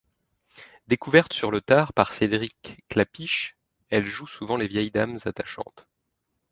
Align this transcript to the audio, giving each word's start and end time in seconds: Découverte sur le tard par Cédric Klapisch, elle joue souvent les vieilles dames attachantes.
Découverte 0.87 1.31
sur 1.31 1.51
le 1.51 1.61
tard 1.61 1.93
par 1.93 2.15
Cédric 2.15 2.81
Klapisch, 2.89 3.55
elle 3.91 4.07
joue 4.07 4.25
souvent 4.25 4.57
les 4.57 4.65
vieilles 4.67 4.89
dames 4.89 5.19
attachantes. 5.25 5.87